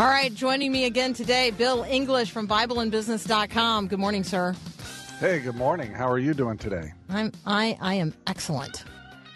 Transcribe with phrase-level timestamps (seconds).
[0.00, 3.88] All right, joining me again today, Bill English from BibleandBusiness.com.
[3.88, 4.54] Good morning, sir.
[5.18, 5.92] Hey, good morning.
[5.92, 6.94] How are you doing today?
[7.10, 8.84] I'm I I am excellent.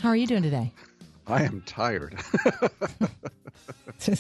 [0.00, 0.72] How are you doing today?
[1.26, 2.18] I am tired.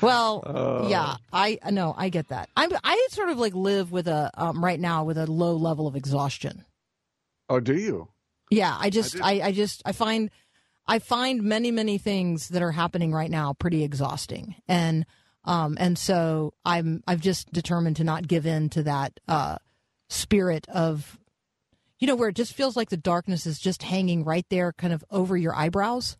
[0.00, 2.48] well, uh, yeah, I know I get that.
[2.56, 5.86] I I sort of like live with a um, right now with a low level
[5.86, 6.64] of exhaustion.
[7.50, 8.08] Oh, do you?
[8.50, 10.30] Yeah, I just I, I, I just I find
[10.86, 15.04] I find many many things that are happening right now pretty exhausting, and
[15.46, 19.56] um and so I'm I've just determined to not give in to that uh
[20.08, 21.18] spirit of
[21.98, 24.92] you know where it just feels like the darkness is just hanging right there, kind
[24.92, 26.16] of over your eyebrows.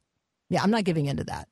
[0.48, 1.48] Yeah, I'm not giving into that.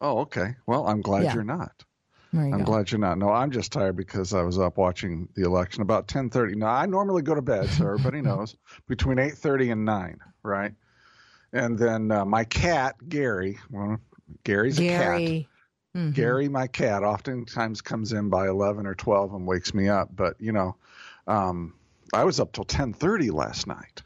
[0.00, 0.54] Oh, okay.
[0.66, 1.34] Well, I'm glad yeah.
[1.34, 1.84] you're not.
[2.32, 2.64] You I'm go.
[2.64, 3.16] glad you're not.
[3.16, 6.56] No, I'm just tired because I was up watching the election about 10:30.
[6.56, 8.54] Now, I normally go to bed, so everybody knows,
[8.86, 10.74] between 8:30 and 9, right?
[11.52, 13.98] And then uh, my cat, Gary, well,
[14.44, 15.24] Gary's Gary.
[15.24, 15.50] a cat.
[15.96, 16.10] Mm-hmm.
[16.12, 20.08] Gary, my cat, oftentimes comes in by 11 or 12 and wakes me up.
[20.14, 20.76] But, you know,
[21.26, 21.74] um,
[22.12, 24.02] I was up till 10:30 last night.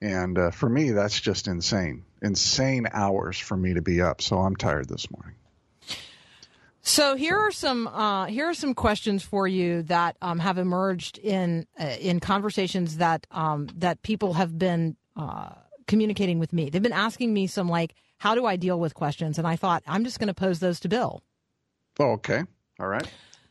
[0.00, 2.04] And uh, for me, that's just insane.
[2.22, 4.22] Insane hours for me to be up.
[4.22, 5.34] So I'm tired this morning.
[6.82, 11.18] So here are some uh, here are some questions for you that um, have emerged
[11.18, 15.50] in uh, in conversations that um, that people have been uh,
[15.88, 16.70] communicating with me.
[16.70, 19.38] They've been asking me some like, how do I deal with questions?
[19.38, 21.22] And I thought I'm just going to pose those to Bill.
[21.98, 22.44] Oh, okay.
[22.78, 23.08] All right.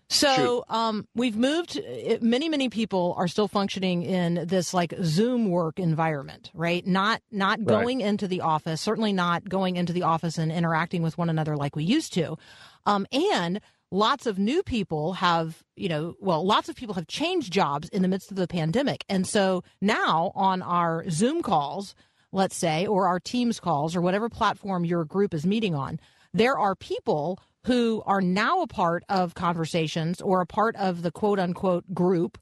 [0.09, 1.82] So um, we've moved.
[2.22, 6.86] Many many people are still functioning in this like Zoom work environment, right?
[6.88, 8.08] Not not going right.
[8.08, 8.80] into the office.
[8.80, 12.38] Certainly not going into the office and interacting with one another like we used to.
[12.86, 13.59] Um, and
[13.92, 18.02] lots of new people have, you know, well, lots of people have changed jobs in
[18.02, 21.96] the midst of the pandemic, and so now on our Zoom calls,
[22.32, 26.00] let's say, or our Teams calls, or whatever platform your group is meeting on,
[26.34, 31.12] there are people who are now a part of conversations or a part of the
[31.12, 32.38] quote unquote group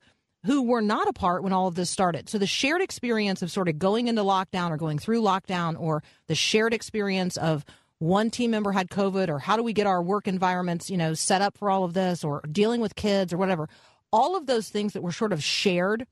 [0.45, 2.29] who were not a part when all of this started.
[2.29, 6.03] So the shared experience of sort of going into lockdown or going through lockdown or
[6.27, 7.65] the shared experience of
[7.97, 11.15] one team member had COVID or how do we get our work environments, you know,
[11.15, 13.67] set up for all of this or dealing with kids or whatever.
[14.11, 16.05] All of those things that were sort of shared,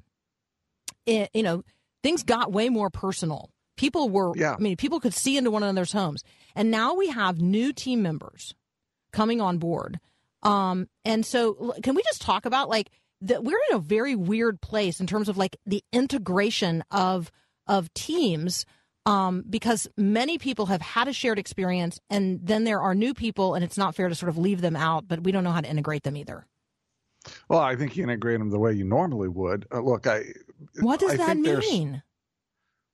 [1.05, 1.63] it, you know,
[2.01, 3.51] things got way more personal.
[3.75, 4.53] People were, yeah.
[4.53, 6.23] I mean, people could see into one another's homes.
[6.55, 8.53] And now we have new team members
[9.11, 9.99] coming on board.
[10.43, 12.89] Um, and so, can we just talk about like
[13.21, 13.43] that?
[13.43, 17.31] We're in a very weird place in terms of like the integration of
[17.67, 18.65] of teams.
[19.05, 23.53] Um, because many people have had a shared experience, and then there are new people,
[23.53, 25.59] and it's not fair to sort of leave them out, but we don't know how
[25.59, 26.45] to integrate them either.
[27.49, 29.65] Well, I think you integrate them the way you normally would.
[29.73, 30.23] Uh, look, I.
[30.79, 32.02] What does I that mean?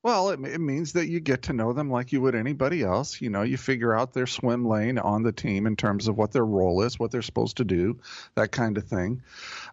[0.01, 3.19] Well, it, it, means that you get to know them like you would anybody else.
[3.19, 6.31] You know, you figure out their swim lane on the team in terms of what
[6.31, 7.99] their role is, what they're supposed to do,
[8.35, 9.21] that kind of thing.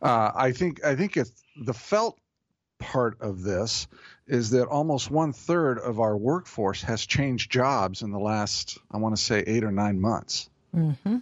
[0.03, 2.19] Uh, I think I think if the felt
[2.79, 3.87] part of this
[4.27, 8.99] is that almost one third of our workforce has changed jobs in the last, I
[8.99, 10.51] want to say, eight or nine months.
[10.75, 11.19] Mm-hmm.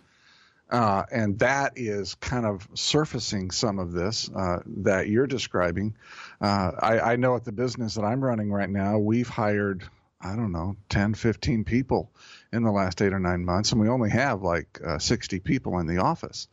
[0.75, 5.95] Uh, and that is kind of surfacing some of this uh, that you're describing.
[6.41, 9.85] Uh, I, I, know at the business that I'm running right now, we've hired,
[10.21, 12.11] I don't know, 10, 15 people
[12.53, 15.79] in the last eight or nine months, and we only have like uh, 60 people
[15.79, 16.49] in the office.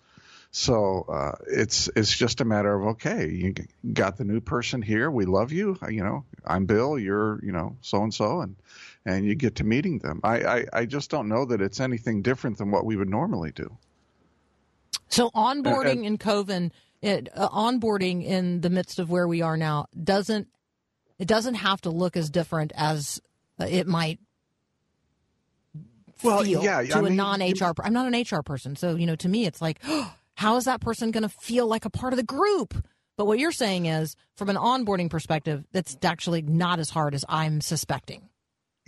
[0.52, 3.56] So uh, it's it's just a matter of okay, you
[3.92, 5.10] got the new person here.
[5.10, 5.80] We love you.
[5.90, 7.00] You know, I'm Bill.
[7.00, 8.58] You're you know so and so, and
[9.06, 10.20] and you get to meeting them.
[10.26, 13.54] I, I I just don't know that it's anything different than what we would normally
[13.54, 13.78] do.
[15.12, 19.58] So onboarding uh, in COVID, it, uh, onboarding in the midst of where we are
[19.58, 20.48] now doesn't
[21.20, 23.22] it doesn't have to look as different as
[23.60, 24.20] it might
[26.24, 27.74] well, feel yeah, to I a mean, non HR.
[27.84, 30.66] I'm not an HR person, so you know, to me, it's like, oh, how is
[30.66, 32.74] that person going to feel like a part of the group?
[33.18, 37.24] But what you're saying is, from an onboarding perspective, that's actually not as hard as
[37.30, 38.30] I'm suspecting.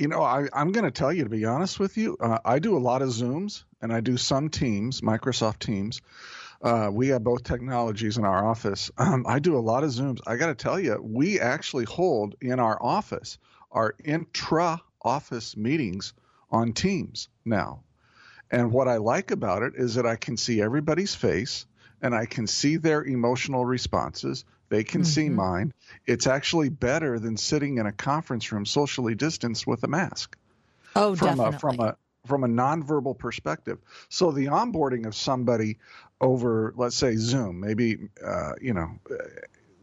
[0.04, 2.18] You know, I, am going to tell you to be honest with you.
[2.20, 6.02] Uh, I do a lot of Zooms and I do some Teams, Microsoft Teams.
[6.62, 8.92] Uh, we have both technologies in our office.
[8.98, 10.20] Um, I do a lot of Zooms.
[10.28, 13.38] I got to tell you, we actually hold in our office
[13.72, 16.12] our intra office meetings
[16.52, 17.84] on Teams now.
[18.52, 21.66] And what I like about it is that I can see everybody's face
[22.02, 24.44] and I can see their emotional responses.
[24.74, 25.08] They can mm-hmm.
[25.08, 25.72] see mine.
[26.08, 30.36] It's actually better than sitting in a conference room socially distanced with a mask.
[30.96, 31.56] Oh, from definitely.
[31.56, 33.78] A, from a from a nonverbal perspective.
[34.10, 35.78] So the onboarding of somebody
[36.20, 38.98] over, let's say, Zoom, maybe uh, you know,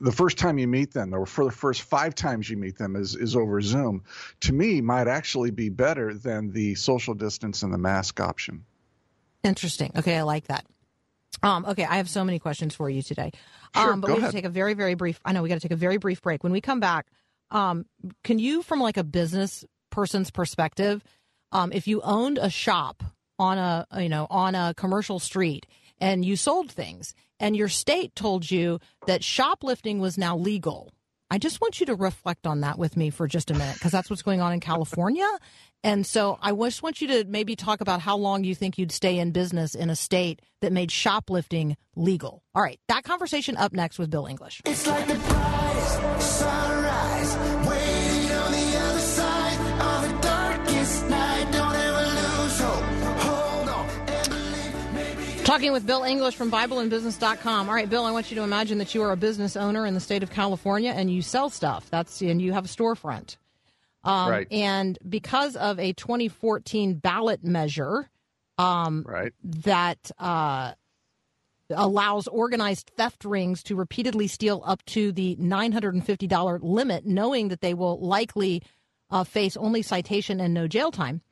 [0.00, 2.96] the first time you meet them, or for the first five times you meet them,
[2.96, 4.02] is is over Zoom.
[4.40, 8.64] To me, might actually be better than the social distance and the mask option.
[9.44, 9.92] Interesting.
[9.94, 10.64] Okay, I like that.
[11.42, 13.32] Um, okay, I have so many questions for you today.
[13.74, 14.32] Sure, um, but we have ahead.
[14.32, 15.20] to take a very, very brief.
[15.24, 16.42] I know we got to take a very brief break.
[16.42, 17.06] When we come back,
[17.50, 17.86] um,
[18.24, 21.02] can you, from like a business person's perspective,
[21.52, 23.02] um, if you owned a shop
[23.38, 25.66] on a you know on a commercial street
[25.98, 30.92] and you sold things, and your state told you that shoplifting was now legal,
[31.30, 33.92] I just want you to reflect on that with me for just a minute because
[33.92, 35.28] that's what's going on in California.
[35.84, 38.92] And so I just want you to maybe talk about how long you think you'd
[38.92, 42.42] stay in business in a state that made shoplifting legal.
[42.54, 44.60] All right, that conversation up next with Bill English.
[44.66, 48.19] It's like the brightest sunrise, waiting
[55.50, 57.68] Talking with Bill English from BibleandBusiness.com.
[57.68, 59.94] All right, Bill, I want you to imagine that you are a business owner in
[59.94, 61.90] the state of California and you sell stuff.
[61.90, 63.36] That's and you have a storefront.
[64.04, 64.46] Um, Right.
[64.52, 68.08] And because of a 2014 ballot measure
[68.58, 69.32] um, Right.
[69.42, 70.74] that uh,
[71.68, 77.74] allows organized theft rings to repeatedly steal up to the $950 limit, knowing that they
[77.74, 78.62] will likely
[79.10, 81.22] uh, face only citation and no jail time.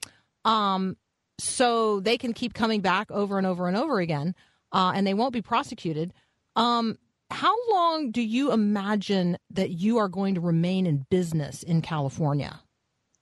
[0.44, 0.96] Um,
[1.38, 4.34] so they can keep coming back over and over and over again,
[4.72, 6.12] uh, and they won't be prosecuted.
[6.56, 6.98] Um,
[7.30, 12.60] how long do you imagine that you are going to remain in business in California?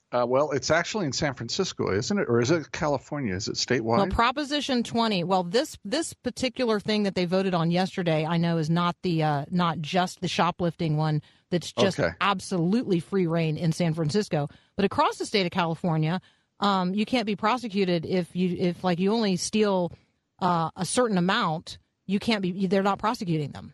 [0.09, 2.27] Uh, well, it's actually in San Francisco, isn't it?
[2.29, 3.35] Or is it California?
[3.35, 3.97] Is it statewide?
[3.97, 5.25] Well, Proposition 20.
[5.25, 9.23] Well, this this particular thing that they voted on yesterday, I know, is not the
[9.23, 11.21] uh, not just the shoplifting one.
[11.51, 12.13] That's just Okay.
[12.21, 14.47] absolutely free reign in San Francisco,
[14.77, 16.21] but across the state of California,
[16.59, 19.91] um, you can't be prosecuted if you if like you only steal
[20.39, 21.77] uh, a certain amount.
[22.05, 22.67] You can't be.
[22.67, 23.73] They're not prosecuting them.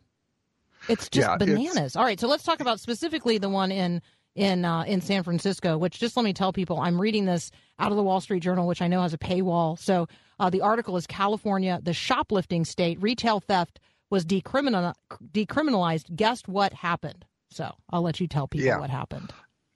[0.89, 1.95] It's just Yeah, it's- bananas.
[1.95, 4.01] All right, so let's talk about specifically the one in
[4.35, 5.77] in uh, in San Francisco.
[5.77, 8.67] Which just let me tell people, I'm reading this out of the Wall Street Journal,
[8.67, 9.77] which I know has a paywall.
[9.79, 10.07] So
[10.39, 13.79] uh, the article is California, the shoplifting state, retail theft
[14.09, 14.93] was decriminal-
[15.31, 16.15] decriminalized.
[16.15, 17.23] Guess what happened?
[17.49, 18.79] So I'll let you tell people Yeah.
[18.79, 19.31] what happened.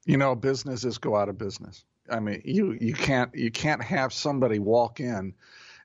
[0.05, 1.85] you know, businesses go out of business.
[2.09, 5.33] I mean, you you can't you can't have somebody walk in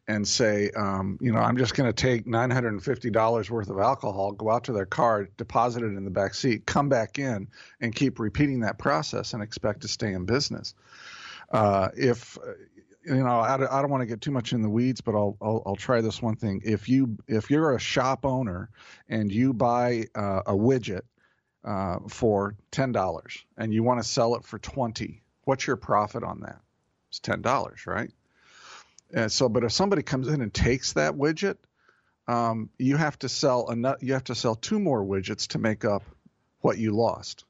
[0.08, 3.50] and say, um, you know, I'm just going to take nine hundred and fifty dollars
[3.50, 6.88] worth of alcohol, go out to their car, deposit it in the back seat, come
[6.88, 7.48] back in,
[7.80, 10.74] and keep repeating that process and expect to stay in business.
[11.50, 12.36] Uh, if
[13.04, 15.14] you know, I, don't- I don't want to get too much in the weeds, but
[15.14, 16.62] I'll, I'll I'll try this one thing.
[16.64, 18.70] If you if you're a shop owner
[19.08, 21.02] and you buy uh, a widget
[21.64, 26.22] uh, for ten dollars and you want to sell it for twenty, what's your profit
[26.22, 26.60] on that?
[27.10, 28.10] It's ten dollars, right?
[29.12, 31.56] And so, but if somebody comes in and takes that widget,
[32.26, 33.96] um, you have to sell enough.
[34.00, 36.02] You have to sell two more widgets to make up
[36.60, 37.44] what you lost.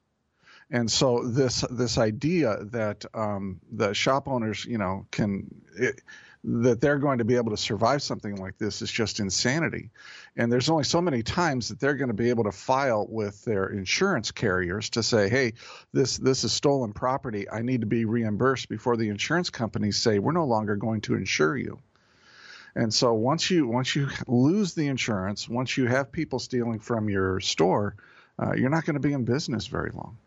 [0.69, 6.01] And so this this idea that um, the shop owners, you know, can it,
[6.43, 9.91] that they're going to be able to survive something like this is just insanity.
[10.35, 13.45] And there's only so many times that they're going to be able to file with
[13.45, 15.53] their insurance carriers to say, "Hey,
[15.93, 17.49] this this is stolen property.
[17.49, 21.15] I need to be reimbursed." Before the insurance companies say, "We're no longer going to
[21.15, 21.79] insure you."
[22.75, 27.09] And so once you once you lose the insurance, once you have people stealing from
[27.09, 27.95] your store,
[28.37, 30.17] uh, you're not going to be in business very long.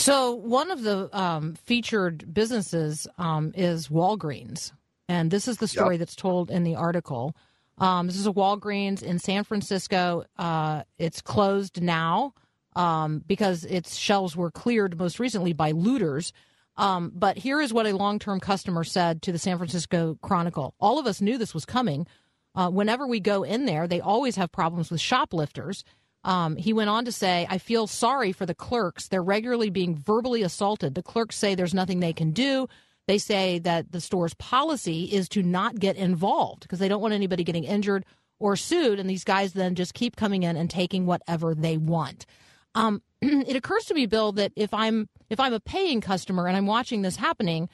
[0.00, 4.72] So one of the um, featured businesses um, is Walgreens,
[5.10, 7.36] and this is the story that's told in the article.
[7.76, 10.24] Um, this is a Walgreens in San Francisco.
[10.38, 12.32] Uh, it's closed now
[12.76, 16.32] um, because its shelves were cleared most recently by looters.
[16.78, 20.98] Um, but here is what a long-term customer said to the San Francisco Chronicle: "All
[20.98, 22.06] of us knew this was coming.
[22.54, 25.84] Uh, whenever we go in there, they always have problems with shoplifters."
[26.24, 29.08] Um, he went on to say, I feel sorry for the clerks.
[29.08, 30.94] They're regularly being verbally assaulted.
[30.94, 32.68] The clerks say there's nothing they can do.
[33.06, 37.14] They say that the store's policy is to not get involved because they don't want
[37.14, 38.04] anybody getting injured
[38.38, 38.98] or sued.
[38.98, 42.26] And these guys then just keep coming in and taking whatever they want.
[42.74, 46.56] Um, it occurs to me, Bill, that if I'm if I'm a paying customer and
[46.56, 47.68] I'm watching this happening,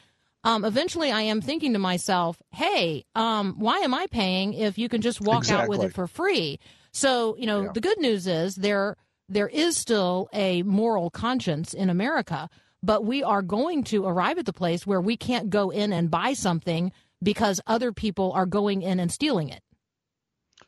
[0.45, 4.89] um, eventually I am thinking to myself, "Hey, um, why am I paying if you
[4.89, 6.59] can just walk out with it for free?"
[6.97, 7.73] So you know, Yeah.
[7.75, 8.97] the good news is there
[9.29, 12.49] there is still a moral conscience in America,
[12.83, 16.11] but we are going to arrive at the place where we can't go in and
[16.11, 19.63] buy something because other people are going in and stealing it.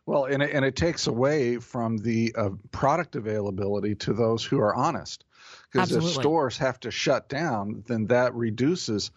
[0.04, 4.58] Well, and it, and it takes away from the uh, product availability to those who
[4.58, 5.24] are honest.
[5.72, 9.10] Because if stores have to shut down, then that reduces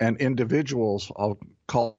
[0.00, 1.98] an individual's, I'll call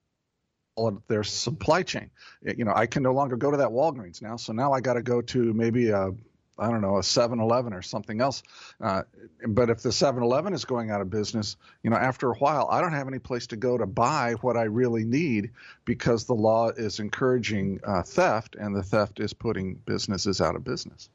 [1.07, 2.09] their supply chain.
[2.41, 4.35] You know, I can no longer go to that Walgreens now.
[4.35, 6.11] So now I got to go to maybe a
[6.59, 8.41] I don't know, a 7 Eleven or something else.
[8.81, 9.03] Uh,
[9.47, 12.67] but if the 7 Eleven is going out of business, you know, after a while,
[12.71, 15.51] I don't have any place to go to buy what I really need
[15.85, 20.63] because the law is encouraging uh, theft and the theft is putting businesses out of
[20.63, 21.09] business.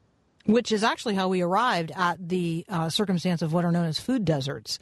[0.45, 3.99] Which is actually how we arrived at the uh, circumstance of what are known as
[3.99, 4.79] food deserts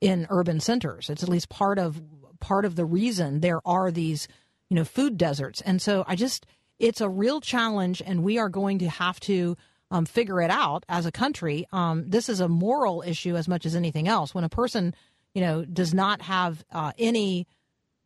[0.00, 1.08] in urban centers.
[1.08, 2.00] It's at least part of
[2.44, 4.28] part of the reason there are these,
[4.68, 5.62] you know, food deserts.
[5.62, 6.44] And so I just,
[6.78, 9.56] it's a real challenge, and we are going to have to
[9.90, 11.66] um, figure it out as a country.
[11.72, 14.34] Um, this is a moral issue as much as anything else.
[14.34, 14.94] When a person,
[15.32, 17.46] you know, does not have uh, any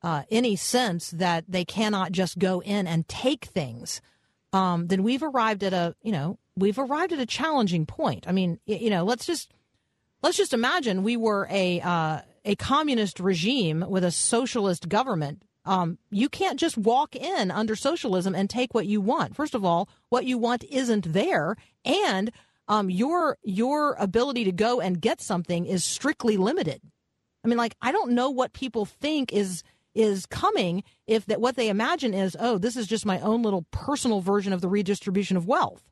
[0.03, 4.01] uh, any sense that they cannot just go in and take things,
[4.53, 8.29] um, then we've arrived at a, you know, we've arrived at a challenging point.
[8.29, 9.53] I mean, you know, let's just
[10.23, 15.99] let's just imagine we were a uh, a communist regime with a socialist government um,
[16.11, 19.37] you can't just walk in under socialism and take what you want.
[19.37, 22.31] First of all, what you want isn't there, and
[22.69, 26.81] um, your your ability to go and get something is strictly limited.
[27.45, 29.63] I mean, like I don't know what people think is
[29.95, 33.67] is coming if that what they imagine is, oh, this is just my own little
[33.71, 35.83] personal version of the redistribution of wealth.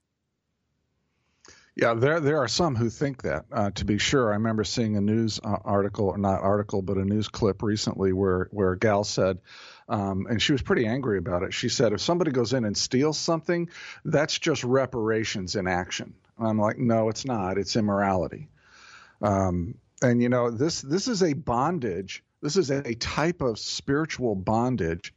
[1.77, 3.45] Yeah, there there are some who think that.
[3.53, 6.97] Uh, to be sure, I remember seeing a news uh, article, or not article, but
[6.97, 9.39] a news clip recently where where a gal said,
[9.87, 11.53] um, and she was pretty angry about it.
[11.53, 13.69] She said, if somebody goes in and steals something,
[14.07, 16.15] that's just reparations in action.
[16.39, 17.59] And I'm like, no, it's not.
[17.59, 18.49] It's immorality.
[19.21, 22.25] Um, and you know, this this is a bondage.
[22.41, 25.13] This is a type of spiritual bondage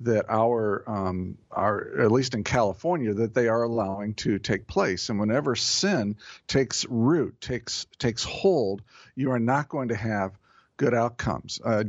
[0.00, 5.08] that our um, our at least in California that they are allowing to take place.
[5.08, 8.82] And whenever sin takes root, takes takes hold,
[9.16, 10.38] you are not going to have
[10.76, 11.60] good outcomes.
[11.64, 11.82] Uh,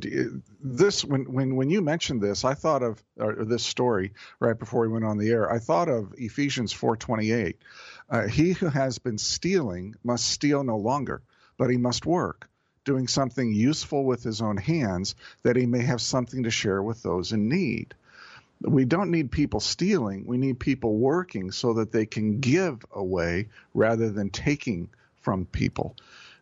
[0.59, 4.87] this when when when you mentioned this, I thought of this story right before we
[4.87, 5.51] went on the air.
[5.51, 7.55] I thought of Ephesians 4:28.
[8.09, 11.21] Uh, he who has been stealing must steal no longer,
[11.57, 12.49] but he must work
[12.85, 17.03] doing something useful with his own hands that he may have something to share with
[17.03, 17.93] those in need
[18.61, 20.25] we don't need people stealing.
[20.25, 24.89] We need people working so that they can give away rather than taking
[25.21, 25.95] from people.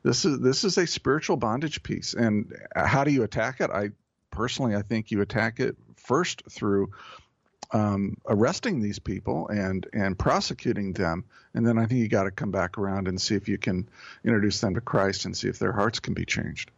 [0.03, 2.13] This is this is a spiritual bondage piece.
[2.13, 3.69] And how do you attack it?
[3.69, 3.91] I
[4.31, 6.91] personally, I think you attack it first through
[7.71, 12.31] um, arresting these people and and prosecuting them, and then I think you got to
[12.31, 13.89] come back around and see if you can
[14.23, 16.71] introduce them to Christ and see if their hearts can be changed.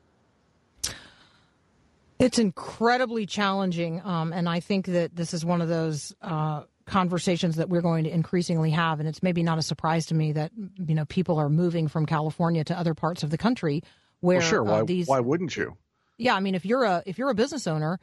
[2.18, 7.56] It's incredibly challenging, um, and I think that this is one of those uh, conversations
[7.56, 9.00] that we're going to increasingly have.
[9.00, 12.06] And it's maybe not a surprise to me that you know people are moving from
[12.06, 13.84] California to other parts of the country
[14.20, 14.64] where well, sure.
[14.64, 15.08] Why, uh, these.
[15.08, 15.78] Why wouldn't you?
[16.18, 18.00] Yeah, I mean, if you're a if you're a business owner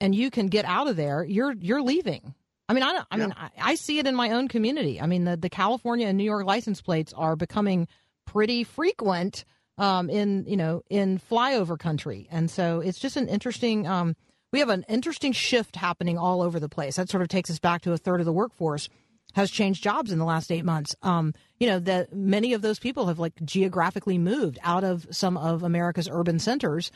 [0.00, 2.34] and you can get out of there, you're you're leaving.
[2.68, 3.16] I mean, I, I yeah.
[3.16, 5.00] mean, I, I see it in my own community.
[5.00, 7.88] I mean, the the California and New York license plates are becoming
[8.26, 9.44] pretty frequent
[9.78, 13.86] um, in you know in flyover country, and so it's just an interesting.
[13.86, 14.16] Um,
[14.52, 16.96] we have an interesting shift happening all over the place.
[16.96, 18.88] That sort of takes us back to a third of the workforce
[19.34, 20.94] has changed jobs in the last eight months.
[21.02, 25.36] Um, you know that many of those people have like geographically moved out of some
[25.36, 26.90] of America's urban centers,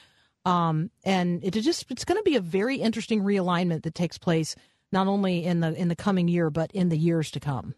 [0.45, 4.57] um, and it just it's going to be a very interesting realignment that takes place
[4.93, 7.75] not only in the in the coming year but in the years to come.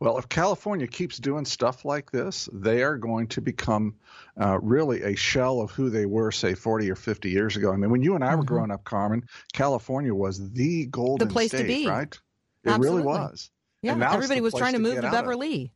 [0.00, 3.96] Well, if California keeps doing stuff like this, they are going to become
[4.40, 7.72] uh, really a shell of who they were, say, 40 or 50 years ago.
[7.72, 8.54] I mean, when you and I were mm-hmm.
[8.54, 11.88] growing up, Carmen, California was the golden the place state, to be.
[11.88, 12.16] right?
[12.62, 13.02] It Absolutely.
[13.02, 13.50] really was.
[13.82, 15.72] Yeah, everybody was trying to move to Beverly.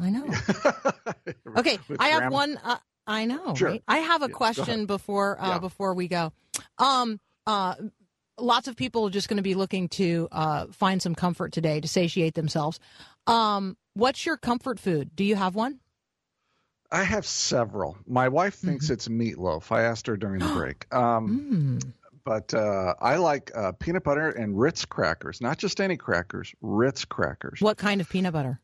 [0.00, 0.26] I know.
[1.56, 2.58] okay, I have one.
[2.62, 2.76] Uh,
[3.06, 3.54] I know.
[3.54, 3.70] Sure.
[3.70, 3.82] Right?
[3.86, 5.58] I have a question before uh, yeah.
[5.58, 6.32] before we go.
[6.78, 7.74] Um, uh,
[8.38, 11.80] lots of people are just going to be looking to uh, find some comfort today
[11.80, 12.80] to satiate themselves.
[13.26, 15.14] Um, what's your comfort food?
[15.14, 15.80] Do you have one?
[16.90, 17.96] I have several.
[18.06, 18.92] My wife thinks mm-hmm.
[18.94, 19.72] it's meatloaf.
[19.72, 20.92] I asked her during the break.
[20.94, 21.92] Um, mm.
[22.24, 27.04] But uh, I like uh, peanut butter and Ritz crackers, not just any crackers, Ritz
[27.04, 27.60] crackers.
[27.60, 28.60] What kind of peanut butter?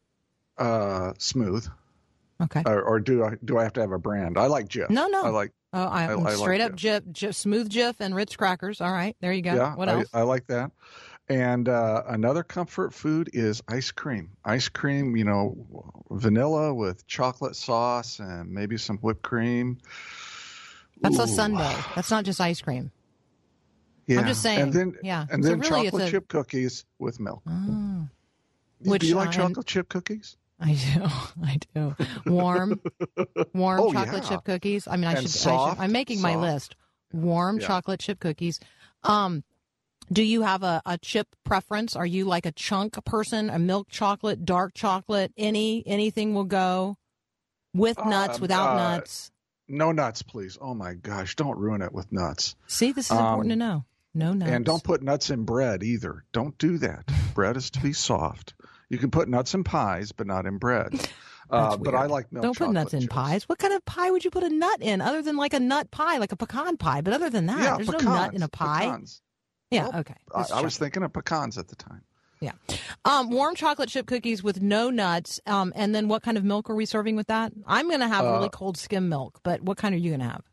[0.56, 1.66] Uh, smooth.
[2.40, 2.62] Okay.
[2.66, 4.38] Or, or, do I do I have to have a brand?
[4.38, 4.90] I like Jif.
[4.90, 5.23] No, no.
[5.23, 5.52] I like.
[5.73, 7.02] Oh, I, I, I straight like up Jif.
[7.02, 8.80] Jif, Jif, smooth Jif and Ritz crackers.
[8.80, 9.54] All right, there you go.
[9.54, 10.09] Yeah, what else?
[10.12, 10.73] I, I like that.
[11.28, 14.30] And uh, another comfort food is ice cream.
[14.44, 15.54] Ice cream, you know,
[16.11, 19.78] vanilla with chocolate sauce and maybe some whipped cream.
[21.00, 21.23] That's Ooh.
[21.23, 21.73] a sundae.
[21.94, 22.90] That's not just ice cream.
[24.09, 24.20] Yeah.
[24.20, 24.61] I'm just saying.
[24.61, 25.26] And then, yeah.
[25.30, 26.11] And so then really chocolate a...
[26.11, 27.42] chip cookies with milk.
[27.49, 28.09] Oh.
[28.80, 30.37] Which, do you like uh, chocolate chip cookies?
[30.61, 31.05] I do.
[31.45, 31.97] I do.
[32.26, 32.81] Warm,
[33.55, 34.29] warm oh, chocolate yeah.
[34.29, 34.87] chip cookies.
[34.87, 35.85] I mean, I should, soft, I should.
[35.85, 36.35] I'm making soft.
[36.35, 36.76] my list.
[37.12, 37.67] Warm yeah.
[37.67, 38.61] chocolate chip cookies.
[39.02, 39.43] Um,
[40.12, 41.97] Do you have a, a chip preference?
[41.97, 45.33] Are you like a chunk person, a milk chocolate, dark chocolate?
[45.37, 46.97] Any anything will go
[47.75, 49.31] with nuts, Um, without uh, nuts.
[49.69, 50.59] No nuts, please.
[50.61, 52.57] Oh my gosh, don't ruin it with nuts.
[52.67, 53.85] See, this is important to um, know.
[54.12, 54.50] No nuts.
[54.50, 56.25] And don't put nuts in bread either.
[56.33, 57.09] Don't do that.
[57.35, 58.55] bread is to be soft.
[58.90, 60.92] You can put nuts in pies, but not in bread.
[61.52, 63.12] Uh, but I like milk Don't put nuts in chips.
[63.12, 63.49] pies.
[63.49, 65.90] What kind of pie would you put a nut in other than like a nut
[65.90, 67.00] pie, like a pecan pie?
[67.00, 68.85] But other than that, Yeah, there's pecans, no nut in a pie.
[68.85, 69.20] Pecans.
[69.73, 70.14] Yeah, Well, okay.
[70.32, 72.02] I, I was thinking of pecans at the time.
[72.40, 72.52] Yeah.
[73.04, 75.40] Um, warm chocolate chip cookies with no nuts.
[75.44, 77.52] Um, and then what kind of milk are we serving with that?
[77.66, 80.20] I'm going to have Uh, really cold skim milk, but what kind are you going
[80.20, 80.44] to have?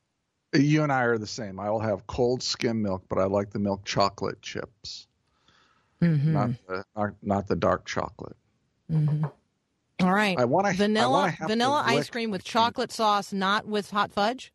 [0.55, 1.59] You and I are the same.
[1.59, 5.06] I will have cold skim milk, but I like the milk chocolate chips,
[6.01, 6.33] Mm-hmm.
[6.33, 8.35] not the not, not the dark chocolate.
[8.91, 9.25] mm-hmm.
[9.99, 10.37] All right.
[10.37, 14.53] I want vanilla vanilla ice cream with chocolate sauce, not with hot fudge.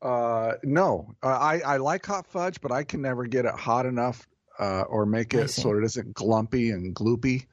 [0.00, 3.86] Uh, no, uh, I I like hot fudge, but I can never get it hot
[3.86, 4.28] enough
[4.58, 7.46] uh, or make it so it isn't glumpy and gloopy.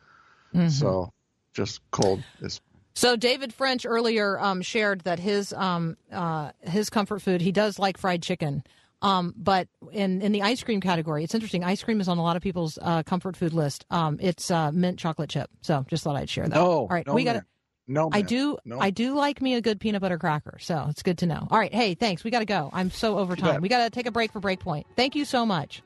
[0.54, 0.70] Mhm.
[0.70, 1.14] So
[1.54, 2.60] just cold is
[2.94, 7.80] So David French earlier um, shared that his um, uh, his comfort food he does
[7.80, 8.64] like fried chicken,
[9.06, 11.64] um, but in in the ice cream category, it's interesting.
[11.64, 13.86] Ice cream is on a lot of people's uh, comfort food list.
[13.92, 15.50] Um, it's uh, mint chocolate chip.
[15.62, 16.56] So just thought I'd share that.
[16.56, 16.66] no.
[16.66, 17.44] All right, no we got.
[17.88, 18.58] No, I do.
[18.66, 18.80] No.
[18.80, 21.48] I do like me a good peanut butter cracker, so it's good to know.
[21.52, 22.24] All right, hey, thanks.
[22.24, 22.72] We got to go.
[22.74, 23.62] I'm so over time.
[23.62, 24.86] We got to take a break for Breakpoint.
[24.96, 25.84] Thank you so much.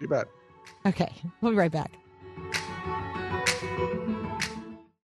[0.00, 0.26] You bet.
[0.84, 1.92] Okay, we'll be right back.